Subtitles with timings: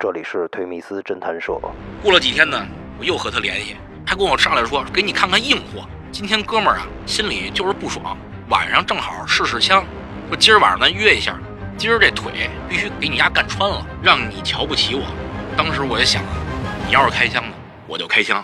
[0.00, 1.60] 这里是推密斯侦探社。
[2.02, 2.66] 过了几天呢，
[2.98, 5.86] 我又和他联系，还跟我上来说给你看看硬货。
[6.10, 8.16] 今天哥们儿啊，心里就是不爽，
[8.48, 9.84] 晚上正好试试枪，
[10.28, 11.38] 说今儿晚上咱约一下，
[11.76, 15.02] 今儿这腿必须给你丫干穿了，让你瞧不起我。
[15.54, 16.32] 当时我就想啊，
[16.86, 17.54] 你要是开枪呢，
[17.86, 18.42] 我就开枪。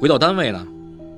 [0.00, 0.66] 回到单位呢，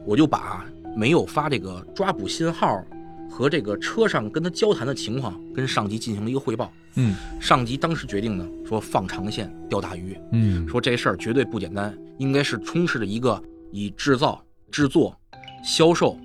[0.04, 2.84] 我就把没有发这个抓捕信号
[3.30, 6.68] 和这个车上跟他交谈的情况跟上级进行了一个汇报。
[6.96, 15.16] 嗯上级当时决定呢，说放长线钓大鱼，嗯说这事儿绝对不简单，应该是充斥着一个以制造、制作、
[15.64, 16.18] 销售，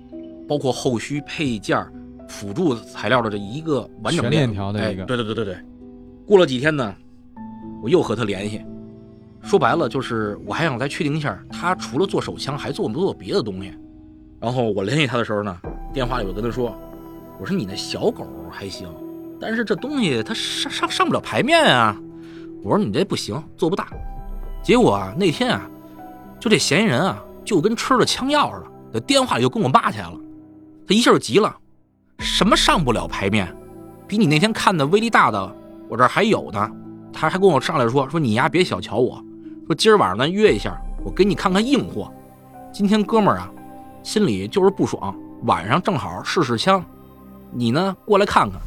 [0.48, 1.80] 包括后续配件、
[2.28, 5.56] 辅助材料的这一个完整全链条的哎一个对对对对对。
[6.26, 6.92] 过了几天呢，
[7.84, 8.60] 我又和他联系，
[9.42, 13.72] 说白了就是我还想再确定一下，他除了做手枪还做没做别的东西。
[14.40, 15.56] 然后我联系他的时候呢，
[15.92, 16.76] 电话里我跟他说，
[17.40, 18.88] 我说你那小狗还行，
[19.40, 21.96] 但是这东西它上上上不了牌面啊。
[22.62, 23.88] 我说你这不行，做不大。
[24.62, 25.68] 结果啊，那天啊，
[26.40, 28.60] 就这嫌疑人啊，就跟吃了枪药似
[28.92, 30.16] 的，在电话里就跟我骂起来了。
[30.86, 31.56] 他一下就急了，
[32.18, 33.54] 什么上不了牌面，
[34.06, 35.56] 比你那天看的威力大的，
[35.88, 36.70] 我这还有呢。
[37.12, 39.24] 他还跟我上来说，说你丫别小瞧我，
[39.68, 42.10] 说今儿晚上咱约一下，我给你看看硬货。
[42.72, 43.50] 今天哥们儿啊，
[44.02, 46.82] 心里就是不爽，晚上正好试试枪，
[47.52, 48.58] 你呢过来看看，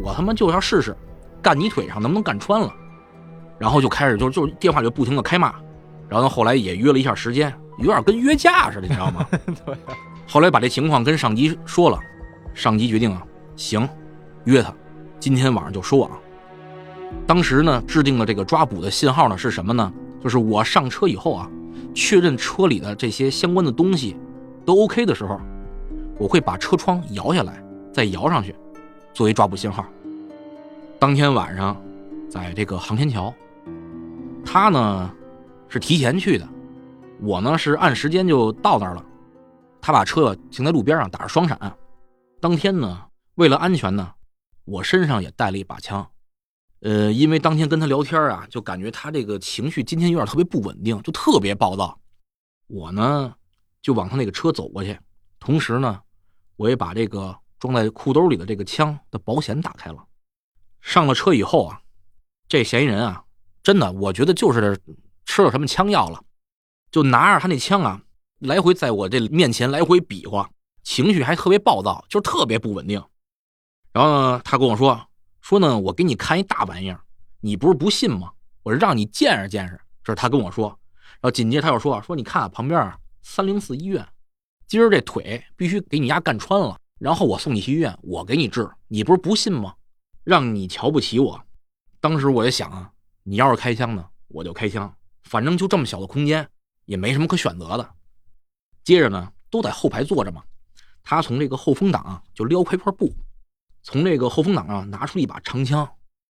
[0.00, 0.96] 我他妈就要试试，
[1.42, 2.72] 干你腿上能不能干穿了。
[3.58, 5.52] 然后就开始就就电话里就不停的开骂，
[6.08, 9.26] 然后后来也约了一下时间，有点跟约架似的，你知道吗？
[9.66, 9.76] 对。
[10.28, 11.98] 后来把这情况跟上级说了，
[12.54, 13.20] 上级决定啊，
[13.56, 13.88] 行，
[14.44, 14.72] 约他，
[15.18, 16.08] 今天晚上就收网。
[17.26, 19.92] 当时呢，制定的这个抓捕的信号呢是什么呢？
[20.26, 21.48] 就是我上车以后啊，
[21.94, 24.16] 确认车里的这些相关的东西
[24.64, 25.40] 都 OK 的时候，
[26.18, 28.52] 我会把车窗摇下来，再摇上去，
[29.14, 29.86] 作为抓捕信号。
[30.98, 31.80] 当天晚上，
[32.28, 33.32] 在这个航天桥，
[34.44, 35.14] 他呢
[35.68, 36.48] 是提前去的，
[37.20, 39.04] 我呢是按时间就到那儿了。
[39.80, 41.56] 他把车停在路边上，打着双闪。
[42.40, 43.00] 当天呢，
[43.36, 44.10] 为了安全呢，
[44.64, 46.04] 我身上也带了一把枪。
[46.80, 51.98] 呃，因为当天跟他聊天啊，就感觉他这个情绪今天有点特别不稳定，就特别暴躁。
[52.66, 53.34] 我呢
[53.80, 54.98] 就往他那个车走过去，
[55.38, 56.00] 同时呢，
[56.56, 60.04] 我也把这个装在裤兜里的这个枪的保险打开了。
[60.80, 61.80] 上了车以后啊，
[62.48, 63.24] 这嫌疑人啊，
[63.62, 64.78] 真的，我觉得就是
[65.24, 66.22] 吃了什么枪药了，
[66.90, 68.02] 就拿着他那枪啊，
[68.40, 70.50] 来回在我这面前来回比划，
[70.82, 73.02] 情绪还特别暴躁，就是特别不稳定。
[73.92, 75.08] 然后呢，他跟我说
[75.48, 77.00] 说呢，我给你看一大玩意儿，
[77.40, 78.32] 你不是不信吗？
[78.64, 79.80] 我是让你见识见识。
[80.02, 80.76] 这是他跟我说。
[81.00, 84.04] 然后紧接着他又说说，你看啊旁边啊，三零四医院，
[84.66, 89.72] 今儿这腿必须给你丫干穿了，然后我送你去医院，我给你治，你不是不信吗？
[90.24, 91.40] 让你瞧不起我。
[92.00, 92.90] 当时我就想啊，
[93.22, 94.92] 你要是开枪呢，我就开枪，
[95.22, 96.48] 反正就这么小的空间，
[96.86, 97.88] 也没什么可选择的。
[98.82, 100.42] 接着呢，都在后排坐着嘛，
[101.04, 103.14] 他从这个后风挡就撩开一块布，
[103.86, 105.88] 从这个后风挡上拿出一把长枪。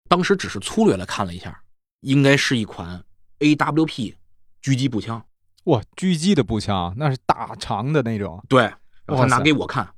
[0.08, 1.62] 当时只是粗略的看了一下，
[2.00, 3.04] 应该是一款
[3.38, 4.16] AWP
[4.60, 5.24] 狙击步枪。
[5.66, 8.44] 哇，狙击的步枪那是大长的那种。
[8.48, 8.62] 对，
[9.06, 9.88] 然后他拿给我看，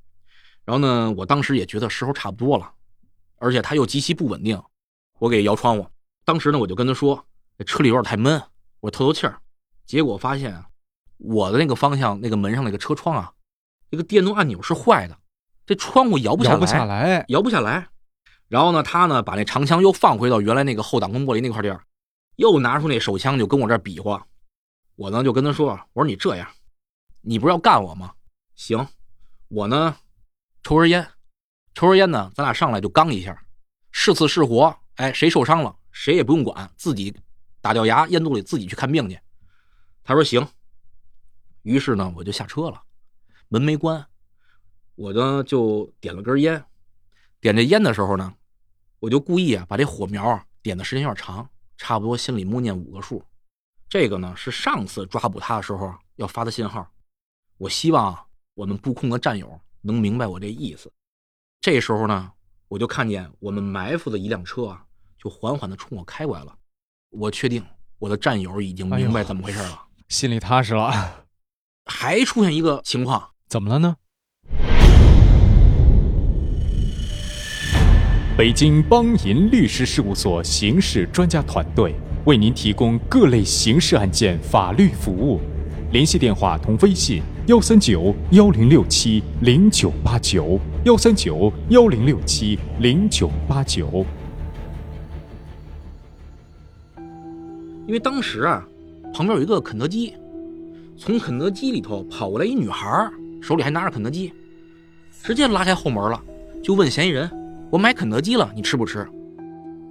[0.66, 2.70] 然后呢，我当时也觉得时候差不多了，
[3.38, 4.62] 而且他又极其不稳定，
[5.18, 5.88] 我给摇窗户。
[6.26, 8.40] 当时呢，我就跟他说，这车里有点太闷，
[8.80, 9.40] 我透透气儿。
[9.86, 10.68] 结果发现啊，
[11.16, 13.32] 我的那个方向那个门上那个车窗啊，
[13.88, 15.18] 那个电动按钮是坏的，
[15.66, 17.88] 这窗户摇不下来，摇不下来，摇不下来。
[18.48, 21.82] 然后呢，他呢把那长枪又放回到原来那个后挡风玻璃那块地儿，
[22.36, 24.24] 又拿出那手枪就跟我这儿比划。
[24.94, 26.48] 我呢就跟他说：“我说你这样，
[27.20, 28.12] 你不是要干我吗？
[28.54, 28.86] 行，
[29.48, 29.96] 我呢
[30.62, 31.06] 抽根烟，
[31.74, 33.44] 抽根烟呢，咱俩上来就刚一下，
[33.90, 37.14] 是死是活，哎，谁受伤了谁也不用管，自己
[37.60, 39.18] 打掉牙烟肚里自己去看病去。”
[40.04, 40.46] 他说行。
[41.62, 42.80] 于是呢，我就下车了，
[43.48, 44.06] 门没关，
[44.96, 46.64] 我呢就点了根烟。
[47.40, 48.34] 点这烟的时候呢，
[48.98, 53.22] 我就故意啊把这火苗啊点的时间有点长，差不多心里默念五个数。
[53.88, 56.90] 这个呢是上次抓捕他的时候要发的信号。
[57.58, 60.90] 我希望啊我们布控的战友能明白我这意思。
[61.60, 62.32] 这时候呢，
[62.68, 64.84] 我就看见我们埋伏的一辆车啊，
[65.18, 66.56] 就缓缓的冲我开过来了。
[67.10, 67.64] 我确定
[67.98, 69.86] 我的战友已经明白怎么回事了。
[70.08, 71.26] 心里踏实了。
[71.86, 73.96] 还出现一个情况，怎么了呢？
[78.36, 81.94] 北京邦银律师事务所刑事专家团队
[82.26, 85.40] 为您提供各类刑事案件法律服务，
[85.90, 94.04] 联系电话同微信：幺三九幺零六七零九八九，幺三九幺零六七零九八九。
[97.86, 98.62] 因为当时啊，
[99.14, 100.12] 旁边有一个肯德基，
[100.98, 103.10] 从肯德基里头跑过来一女孩，
[103.40, 104.30] 手里还拿着肯德基，
[105.22, 106.22] 直接拉开后门了，
[106.62, 107.30] 就问嫌疑人
[107.70, 109.06] ：“我买肯德基了，你吃不吃？”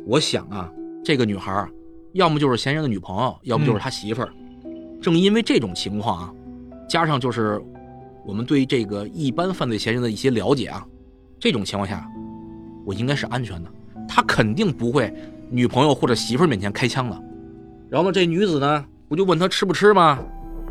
[0.08, 0.72] 我想啊，
[1.04, 1.68] 这个女孩，
[2.14, 4.30] 要么就是嫌疑人的女朋友，要么就是他媳妇儿。
[5.02, 6.34] 正因为这种情况啊，
[6.88, 7.62] 加上就是
[8.26, 10.86] 我们对这个一般犯罪嫌疑人的一些了解啊，
[11.40, 12.08] 这种情况下，
[12.86, 13.72] 我应该是安全的，
[14.08, 15.14] 他肯定不会
[15.50, 17.24] 女朋友或者媳妇儿面前开枪的。
[17.90, 20.20] 然后呢，这女子呢，不就问他吃不吃吗？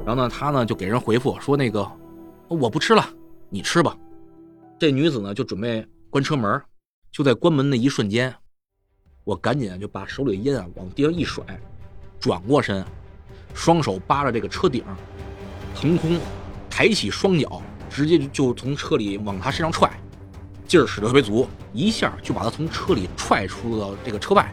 [0.06, 1.86] 然后呢，他呢就给人回复说：“那个，
[2.48, 3.04] 我不吃了，
[3.48, 3.96] 你吃吧。”
[4.78, 6.60] 这女子呢就准备关车门，
[7.14, 8.34] 就在关门的一瞬间，
[9.22, 11.44] 我赶紧就把手里的烟啊往地上一甩，
[12.18, 12.84] 转过身，
[13.54, 14.82] 双手扒着这个车顶，
[15.76, 16.18] 腾空
[16.68, 19.88] 抬起双脚，直接就从车里往他身上踹，
[20.66, 24.52] 劲儿使得特别足，一下就把他从车里踹出了这个车外。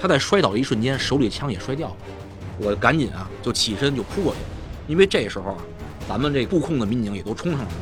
[0.00, 1.96] 他在摔倒的一瞬间，手里的枪也摔掉了。
[2.60, 4.38] 我赶紧啊，就起身就扑过去，
[4.86, 5.64] 因为这时候啊，
[6.08, 7.72] 咱们这布控的民警也都冲上来了。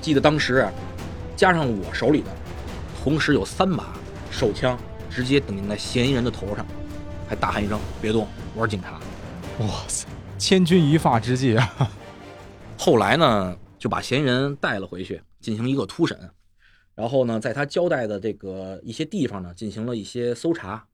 [0.00, 0.64] 记得当时，
[1.34, 2.30] 加上我手里的，
[3.02, 3.92] 同时有三把
[4.30, 4.78] 手枪
[5.10, 6.64] 直接顶在嫌疑人的头上，
[7.28, 9.00] 还大喊一声“别动，我是警察”。
[9.58, 10.06] 哇塞，
[10.38, 11.90] 千钧一发之际啊！
[12.78, 16.16] 后来呢，就把嫌疑人带了回去进行一个突审，
[16.94, 20.86] 然后呢，在他交代的这个一些地方呢，进行了一些搜查。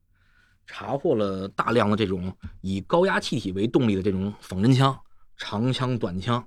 [0.65, 4.99] 查获了大量的这种以高压气体为动力的这种仿真枪、
[5.37, 6.43] 长枪、短枪，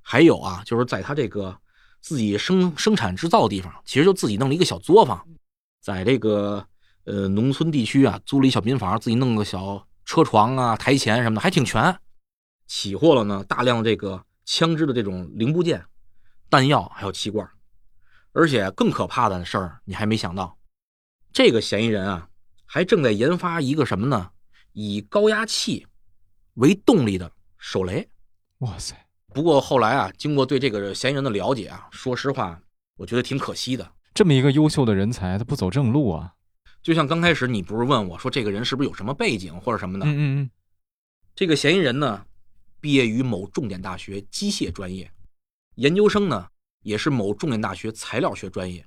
[0.00, 1.56] 还有啊，就是在他这个
[2.00, 5.26] 自己生生产制造的地方，其实就自己弄了一个小作坊，
[5.80, 6.66] 在这个
[7.04, 11.96] 呃农村地区啊，租了一小民房，自己弄个小车床啊、台前什么的，还挺全。
[12.66, 15.84] 起获了呢大量这个枪支的这种零部件、
[16.48, 17.48] 弹药还有气罐，
[18.32, 20.56] 而且更可怕的事儿，你还没想到，
[21.32, 22.26] 这个嫌疑人啊。
[22.72, 24.30] 还正在研发一个什么呢？
[24.74, 25.84] 以高压气
[26.54, 28.08] 为动力的手雷。
[28.58, 28.94] 哇塞！
[29.32, 32.60] 不过后来啊，经过对这个嫌疑人的了解啊，说实话，
[32.96, 33.92] 我觉得挺可惜的。
[34.14, 36.34] 这么一个优秀的人才，他不走正路啊！
[36.82, 40.06] 就像刚开始你不是问我说，这个人是不是有什么背景或者什么的？
[40.06, 40.50] 嗯嗯嗯。
[41.34, 42.24] 这个嫌疑人呢，
[42.80, 45.10] 毕业于某重点大学机械专业，
[45.76, 46.48] 研究生呢
[46.82, 48.84] 也是某重点大学材料学专业。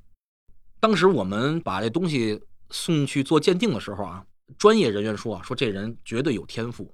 [0.80, 2.42] 当时我们把这东西。
[2.76, 4.26] 送去做鉴定的时候啊，
[4.58, 6.92] 专业人员说啊，说这人绝对有天赋。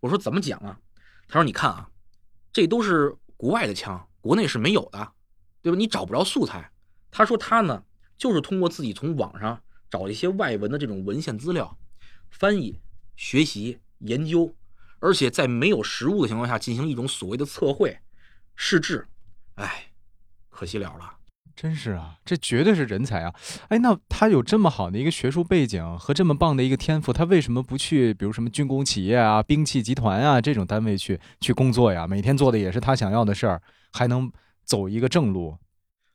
[0.00, 0.78] 我说怎么讲啊？
[1.28, 1.86] 他说你看啊，
[2.52, 5.12] 这都是国外的枪，国内是没有的，
[5.62, 5.76] 对吧？
[5.78, 6.70] 你找不着素材。
[7.10, 7.84] 他说他呢，
[8.16, 11.78] 就是通过自己从网上找一些外文的这种文献资料，
[12.30, 12.80] 翻译、
[13.16, 14.54] 学习、研究，
[14.98, 17.98] 而且在没有实物的情况下进行一种所谓的测绘、
[18.54, 19.08] 试制。
[19.54, 19.92] 哎，
[20.48, 21.18] 可惜了了。
[21.54, 23.34] 真是啊，这绝对是人才啊！
[23.68, 32.06] 哎，那他有这么好的一个学术背景和这么棒的一个天赋，他为什么不去比如什么军工企业啊、兵器集团啊这种单位去去工作呀？
[32.06, 33.62] 每天做的也是他想要的事儿，
[33.92, 34.32] 还能
[34.64, 35.56] 走一个正路。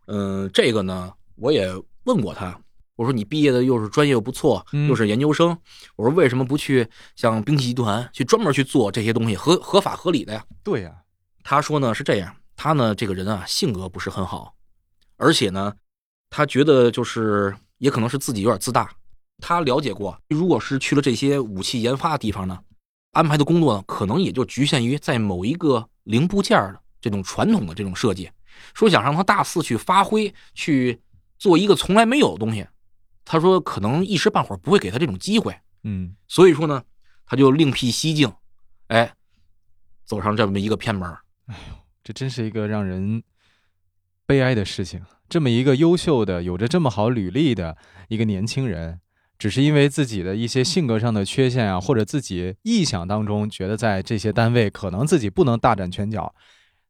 [0.08, 1.70] 嗯，这个呢，我也
[2.06, 2.60] 问过他，
[2.96, 5.58] 我说你毕业的又是专业又不错，又是研究生，
[5.96, 10.44] 我说为什么不去像兵器集团去专门去做这些东西，合合法合理的呀？
[10.64, 10.92] 对呀，
[11.44, 14.57] 他说呢是这样，他呢这个人啊性格不是很好。
[15.18, 15.74] 而且呢，
[16.30, 18.90] 他觉得就是也可能是自己有点自大。
[19.40, 22.60] 他了解过，如果是去了这些武器研发的地方呢，
[23.12, 28.32] 安排的工作呢，可能也就局限于在某一个零部件的这种传统的这种设计。
[28.74, 31.00] 说想让他大肆去发挥，去
[31.38, 32.66] 做一个从来没有的东西，
[33.26, 35.56] 他说可能一时半会儿不会给他这种机会。
[35.84, 36.84] 嗯，所以说呢，
[37.26, 38.34] 他就另辟蹊径，
[38.88, 39.14] 哎，
[40.04, 41.08] 走上这么一个偏门。
[41.46, 43.24] 哎呦，这真是一个让人。
[44.28, 47.78] 悲哀的事情，这么一个优秀的、有着这么好履历的
[48.10, 49.00] 一个年轻人，
[49.40, 56.36] 只是因为自己的一些性格上的缺陷啊，或者自己臆想当中觉得在这些单位可能自己不能大展拳脚，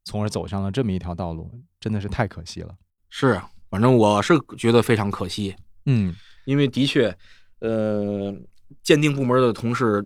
[0.03, 2.73] 从而走上了这么一条道路，真的是太可惜了。
[3.11, 3.39] 是，
[3.69, 5.55] 反正我是觉得非常可惜。
[5.85, 6.15] 嗯，
[6.45, 7.15] 因为的确，
[7.59, 8.35] 呃，
[8.81, 10.03] 鉴定部门的同事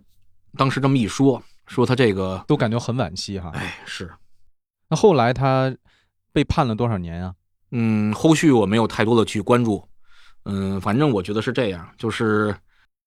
[0.57, 3.51] 当时这么一说，说他这个都感觉很惋惜哈。
[3.53, 4.11] 哎，是。
[4.89, 5.73] 那后来他。
[6.31, 7.33] 被判了多少年啊？
[7.71, 9.87] 嗯，后续我没有太多的去关注。
[10.45, 12.55] 嗯，反正我觉得是这样，就是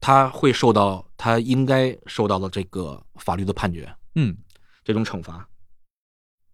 [0.01, 3.93] 他会受到他应该受到的这个法律的判决。
[4.15, 4.37] 嗯，
[4.85, 5.49] 这种惩罚。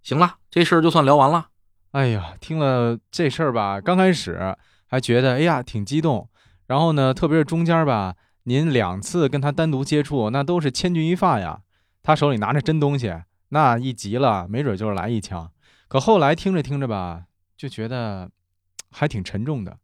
[0.03, 1.49] 行了，这事儿就算聊完了。
[1.93, 6.31] 哎呀，听了这事儿吧，刚开始还觉得哎呀挺激动，
[6.67, 11.61] 然后呢，特别是中间吧，您两次跟他单独接触，那都是千钧一发呀。
[12.03, 13.15] 他手里拿着真东西，
[13.51, 15.53] 那一急了，没准就是来一枪。
[15.91, 17.25] 可后来听着听着吧，
[17.57, 18.31] 就觉得
[18.93, 19.77] 还挺沉重的，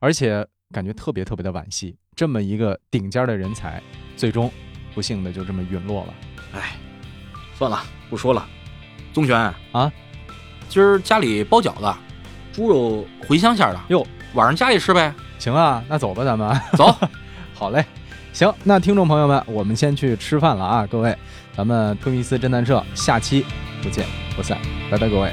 [0.00, 1.96] 而且感觉特别特别的惋惜。
[2.16, 3.80] 这么一个顶尖的人才，
[4.16, 4.50] 最终
[4.92, 6.14] 不幸的就这么陨落了。
[6.54, 6.76] 哎，
[7.56, 8.44] 算了，不说了。
[9.12, 9.38] 宗玄
[9.70, 9.92] 啊，
[10.68, 11.96] 今儿家里包饺子，
[12.52, 13.80] 猪肉茴香馅的。
[13.90, 14.04] 哟，
[14.34, 15.14] 晚上家里吃呗。
[15.38, 16.92] 行啊，那走吧，咱们走。
[17.54, 17.86] 好嘞，
[18.32, 21.16] 行，那听众朋友们，我们先去吃饭了啊，各位，
[21.56, 23.46] 咱们推迷斯侦探社下期
[23.80, 24.04] 不见
[24.34, 24.58] 不散，
[24.90, 25.32] 拜拜，各位。